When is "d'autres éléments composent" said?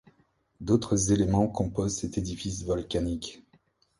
0.61-1.93